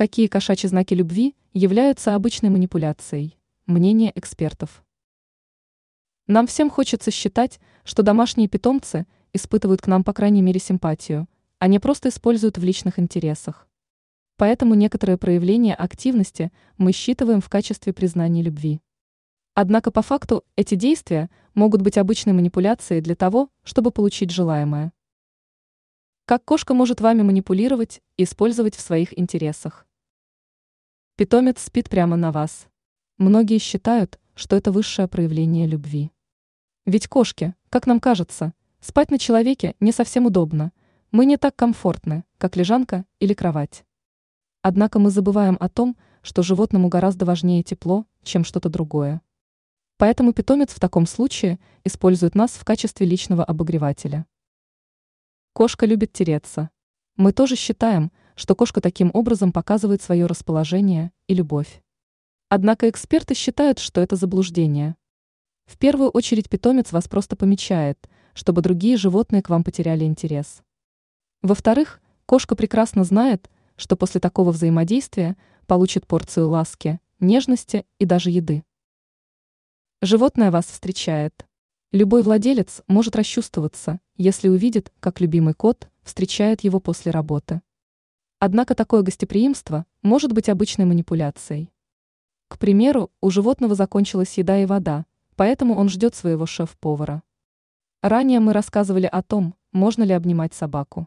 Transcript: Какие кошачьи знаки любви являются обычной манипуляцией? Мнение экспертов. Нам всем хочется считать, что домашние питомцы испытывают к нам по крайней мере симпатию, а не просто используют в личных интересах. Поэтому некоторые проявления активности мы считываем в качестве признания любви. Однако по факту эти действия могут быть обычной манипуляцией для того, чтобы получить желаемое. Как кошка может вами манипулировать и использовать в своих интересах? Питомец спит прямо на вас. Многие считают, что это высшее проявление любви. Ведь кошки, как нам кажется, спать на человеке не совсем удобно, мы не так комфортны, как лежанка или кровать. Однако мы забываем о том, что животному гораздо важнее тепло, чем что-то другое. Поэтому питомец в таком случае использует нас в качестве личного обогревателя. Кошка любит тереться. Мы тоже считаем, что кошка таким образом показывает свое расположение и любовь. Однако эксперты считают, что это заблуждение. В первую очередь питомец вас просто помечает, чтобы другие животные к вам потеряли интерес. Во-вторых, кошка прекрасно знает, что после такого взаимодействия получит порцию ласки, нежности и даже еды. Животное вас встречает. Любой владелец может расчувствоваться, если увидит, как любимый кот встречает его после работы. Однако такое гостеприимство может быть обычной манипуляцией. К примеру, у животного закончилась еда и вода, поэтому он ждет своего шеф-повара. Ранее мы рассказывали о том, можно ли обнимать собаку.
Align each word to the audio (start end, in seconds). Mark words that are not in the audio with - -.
Какие 0.00 0.28
кошачьи 0.28 0.66
знаки 0.66 0.94
любви 0.94 1.36
являются 1.52 2.14
обычной 2.14 2.48
манипуляцией? 2.48 3.36
Мнение 3.66 4.10
экспертов. 4.14 4.82
Нам 6.26 6.46
всем 6.46 6.70
хочется 6.70 7.10
считать, 7.10 7.60
что 7.84 8.02
домашние 8.02 8.48
питомцы 8.48 9.06
испытывают 9.34 9.82
к 9.82 9.86
нам 9.88 10.02
по 10.02 10.14
крайней 10.14 10.40
мере 10.40 10.58
симпатию, 10.58 11.28
а 11.58 11.66
не 11.66 11.78
просто 11.78 12.08
используют 12.08 12.56
в 12.56 12.64
личных 12.64 12.98
интересах. 12.98 13.68
Поэтому 14.38 14.72
некоторые 14.72 15.18
проявления 15.18 15.74
активности 15.74 16.50
мы 16.78 16.92
считываем 16.92 17.42
в 17.42 17.50
качестве 17.50 17.92
признания 17.92 18.40
любви. 18.40 18.80
Однако 19.52 19.90
по 19.90 20.00
факту 20.00 20.44
эти 20.56 20.76
действия 20.76 21.28
могут 21.52 21.82
быть 21.82 21.98
обычной 21.98 22.32
манипуляцией 22.32 23.02
для 23.02 23.16
того, 23.16 23.50
чтобы 23.64 23.90
получить 23.90 24.30
желаемое. 24.30 24.94
Как 26.24 26.42
кошка 26.42 26.72
может 26.72 27.02
вами 27.02 27.20
манипулировать 27.20 28.00
и 28.16 28.22
использовать 28.22 28.76
в 28.76 28.80
своих 28.80 29.18
интересах? 29.18 29.86
Питомец 31.20 31.60
спит 31.60 31.90
прямо 31.90 32.16
на 32.16 32.32
вас. 32.32 32.66
Многие 33.18 33.58
считают, 33.58 34.18
что 34.34 34.56
это 34.56 34.72
высшее 34.72 35.06
проявление 35.06 35.66
любви. 35.66 36.12
Ведь 36.86 37.08
кошки, 37.08 37.54
как 37.68 37.86
нам 37.86 38.00
кажется, 38.00 38.54
спать 38.80 39.10
на 39.10 39.18
человеке 39.18 39.74
не 39.80 39.92
совсем 39.92 40.24
удобно, 40.24 40.72
мы 41.10 41.26
не 41.26 41.36
так 41.36 41.54
комфортны, 41.54 42.24
как 42.38 42.56
лежанка 42.56 43.04
или 43.18 43.34
кровать. 43.34 43.84
Однако 44.62 44.98
мы 44.98 45.10
забываем 45.10 45.58
о 45.60 45.68
том, 45.68 45.98
что 46.22 46.42
животному 46.42 46.88
гораздо 46.88 47.26
важнее 47.26 47.62
тепло, 47.62 48.06
чем 48.22 48.42
что-то 48.42 48.70
другое. 48.70 49.20
Поэтому 49.98 50.32
питомец 50.32 50.70
в 50.70 50.80
таком 50.80 51.04
случае 51.04 51.58
использует 51.84 52.34
нас 52.34 52.52
в 52.52 52.64
качестве 52.64 53.06
личного 53.06 53.44
обогревателя. 53.44 54.24
Кошка 55.52 55.84
любит 55.84 56.14
тереться. 56.14 56.70
Мы 57.16 57.34
тоже 57.34 57.56
считаем, 57.56 58.10
что 58.40 58.54
кошка 58.54 58.80
таким 58.80 59.10
образом 59.12 59.52
показывает 59.52 60.00
свое 60.00 60.24
расположение 60.24 61.12
и 61.26 61.34
любовь. 61.34 61.82
Однако 62.48 62.88
эксперты 62.88 63.34
считают, 63.34 63.78
что 63.78 64.00
это 64.00 64.16
заблуждение. 64.16 64.96
В 65.66 65.76
первую 65.76 66.08
очередь 66.08 66.48
питомец 66.48 66.90
вас 66.90 67.06
просто 67.06 67.36
помечает, 67.36 68.08
чтобы 68.32 68.62
другие 68.62 68.96
животные 68.96 69.42
к 69.42 69.50
вам 69.50 69.62
потеряли 69.62 70.04
интерес. 70.04 70.62
Во-вторых, 71.42 72.00
кошка 72.24 72.56
прекрасно 72.56 73.04
знает, 73.04 73.50
что 73.76 73.94
после 73.94 74.22
такого 74.22 74.52
взаимодействия 74.52 75.36
получит 75.66 76.06
порцию 76.06 76.48
ласки, 76.48 76.98
нежности 77.18 77.84
и 77.98 78.06
даже 78.06 78.30
еды. 78.30 78.64
Животное 80.00 80.50
вас 80.50 80.64
встречает. 80.64 81.46
Любой 81.92 82.22
владелец 82.22 82.80
может 82.86 83.16
расчувствоваться, 83.16 84.00
если 84.16 84.48
увидит, 84.48 84.94
как 84.98 85.20
любимый 85.20 85.52
кот 85.52 85.90
встречает 86.02 86.64
его 86.64 86.80
после 86.80 87.12
работы. 87.12 87.60
Однако 88.42 88.74
такое 88.74 89.02
гостеприимство 89.02 89.84
может 90.00 90.32
быть 90.32 90.48
обычной 90.48 90.86
манипуляцией. 90.86 91.70
К 92.48 92.58
примеру, 92.58 93.10
у 93.20 93.28
животного 93.28 93.74
закончилась 93.74 94.38
еда 94.38 94.56
и 94.56 94.64
вода, 94.64 95.04
поэтому 95.36 95.76
он 95.76 95.90
ждет 95.90 96.14
своего 96.14 96.46
шеф-повара. 96.46 97.22
Ранее 98.00 98.40
мы 98.40 98.54
рассказывали 98.54 99.04
о 99.04 99.22
том, 99.22 99.54
можно 99.72 100.04
ли 100.04 100.14
обнимать 100.14 100.54
собаку. 100.54 101.06